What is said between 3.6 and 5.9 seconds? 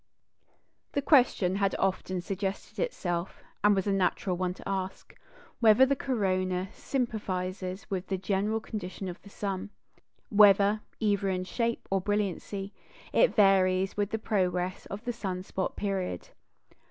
and was a natural one to ask, whether